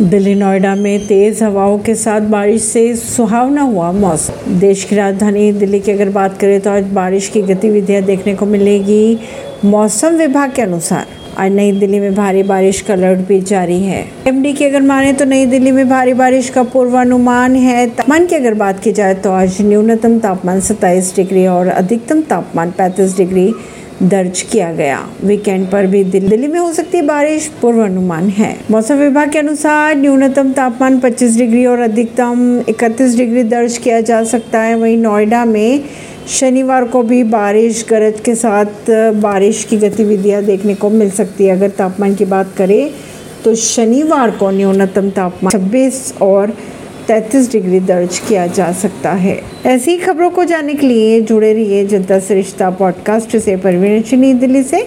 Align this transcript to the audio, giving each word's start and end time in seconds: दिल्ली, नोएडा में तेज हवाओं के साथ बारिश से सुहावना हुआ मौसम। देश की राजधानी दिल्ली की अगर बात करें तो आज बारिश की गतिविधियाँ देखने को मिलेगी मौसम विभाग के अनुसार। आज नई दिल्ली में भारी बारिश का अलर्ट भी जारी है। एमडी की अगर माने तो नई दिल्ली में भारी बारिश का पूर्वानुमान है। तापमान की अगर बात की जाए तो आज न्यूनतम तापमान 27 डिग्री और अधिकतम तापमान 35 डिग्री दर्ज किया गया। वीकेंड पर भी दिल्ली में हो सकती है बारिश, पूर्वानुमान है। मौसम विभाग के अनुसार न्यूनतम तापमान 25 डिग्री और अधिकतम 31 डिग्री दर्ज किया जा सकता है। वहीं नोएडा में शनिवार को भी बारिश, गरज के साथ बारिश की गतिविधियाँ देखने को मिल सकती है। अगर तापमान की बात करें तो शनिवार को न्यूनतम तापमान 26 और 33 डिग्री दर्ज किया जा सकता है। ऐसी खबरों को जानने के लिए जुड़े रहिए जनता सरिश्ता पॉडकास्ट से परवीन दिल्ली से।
दिल्ली, 0.00 0.34
नोएडा 0.34 0.74
में 0.74 1.06
तेज 1.06 1.42
हवाओं 1.42 1.78
के 1.78 1.94
साथ 1.94 2.20
बारिश 2.20 2.62
से 2.62 2.94
सुहावना 2.96 3.62
हुआ 3.62 3.90
मौसम। 3.92 4.58
देश 4.58 4.84
की 4.84 4.96
राजधानी 4.96 5.50
दिल्ली 5.52 5.80
की 5.80 5.92
अगर 5.92 6.08
बात 6.08 6.38
करें 6.38 6.60
तो 6.60 6.70
आज 6.70 6.84
बारिश 6.84 7.28
की 7.28 7.42
गतिविधियाँ 7.42 8.02
देखने 8.02 8.34
को 8.34 8.46
मिलेगी 8.46 9.18
मौसम 9.64 10.14
विभाग 10.16 10.52
के 10.52 10.62
अनुसार। 10.62 11.06
आज 11.38 11.52
नई 11.52 11.72
दिल्ली 11.72 12.00
में 12.00 12.14
भारी 12.14 12.42
बारिश 12.42 12.80
का 12.80 12.94
अलर्ट 12.94 13.18
भी 13.18 13.40
जारी 13.40 13.78
है। 13.80 14.04
एमडी 14.28 14.52
की 14.52 14.64
अगर 14.64 14.82
माने 14.82 15.12
तो 15.12 15.24
नई 15.24 15.46
दिल्ली 15.46 15.72
में 15.72 15.88
भारी 15.88 16.14
बारिश 16.14 16.48
का 16.50 16.62
पूर्वानुमान 16.62 17.56
है। 17.56 17.86
तापमान 17.88 18.26
की 18.26 18.36
अगर 18.36 18.54
बात 18.54 18.80
की 18.80 18.92
जाए 18.92 19.14
तो 19.14 19.32
आज 19.32 19.60
न्यूनतम 19.60 20.18
तापमान 20.18 20.60
27 20.60 21.14
डिग्री 21.16 21.46
और 21.46 21.68
अधिकतम 21.68 22.22
तापमान 22.22 22.72
35 22.78 23.16
डिग्री 23.16 23.52
दर्ज 24.02 24.40
किया 24.42 24.72
गया। 24.72 24.98
वीकेंड 25.24 25.66
पर 25.70 25.86
भी 25.86 26.02
दिल्ली 26.04 26.46
में 26.48 26.58
हो 26.60 26.72
सकती 26.72 26.96
है 26.96 27.04
बारिश, 27.06 27.46
पूर्वानुमान 27.62 28.28
है। 28.28 28.54
मौसम 28.70 28.94
विभाग 28.94 29.30
के 29.32 29.38
अनुसार 29.38 29.96
न्यूनतम 29.96 30.52
तापमान 30.52 30.98
25 31.00 31.36
डिग्री 31.38 31.64
और 31.66 31.80
अधिकतम 31.80 32.62
31 32.68 33.16
डिग्री 33.16 33.42
दर्ज 33.44 33.76
किया 33.78 34.00
जा 34.00 34.22
सकता 34.24 34.60
है। 34.60 34.74
वहीं 34.74 34.96
नोएडा 34.96 35.44
में 35.44 35.84
शनिवार 36.30 36.84
को 36.84 37.02
भी 37.02 37.22
बारिश, 37.26 37.84
गरज 37.90 38.20
के 38.20 38.34
साथ 38.34 38.90
बारिश 39.20 39.64
की 39.64 39.76
गतिविधियाँ 39.78 40.42
देखने 40.44 40.74
को 40.74 40.90
मिल 40.90 41.10
सकती 41.10 41.44
है। 41.44 41.56
अगर 41.56 41.70
तापमान 41.78 42.14
की 42.14 42.24
बात 42.26 42.54
करें 42.56 42.90
तो 43.44 43.54
शनिवार 43.54 44.30
को 44.30 44.50
न्यूनतम 44.50 45.10
तापमान 45.10 45.50
26 45.50 46.14
और 46.22 46.52
33 47.10 47.52
डिग्री 47.52 47.80
दर्ज 47.80 48.18
किया 48.18 48.46
जा 48.46 48.72
सकता 48.72 49.12
है। 49.12 49.42
ऐसी 49.66 49.96
खबरों 49.96 50.30
को 50.30 50.44
जानने 50.44 50.74
के 50.74 50.86
लिए 50.86 51.20
जुड़े 51.20 51.52
रहिए 51.52 51.86
जनता 51.86 52.18
सरिश्ता 52.18 52.70
पॉडकास्ट 52.70 53.36
से 53.36 53.56
परवीन 53.56 54.38
दिल्ली 54.38 54.62
से। 54.62 54.78